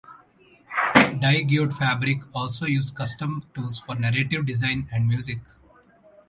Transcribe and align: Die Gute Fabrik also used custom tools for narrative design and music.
Die 1.21 1.45
Gute 1.47 1.75
Fabrik 1.75 2.23
also 2.33 2.65
used 2.65 2.95
custom 2.95 3.43
tools 3.53 3.77
for 3.77 3.93
narrative 3.93 4.43
design 4.47 4.87
and 4.91 5.05
music. 5.07 5.37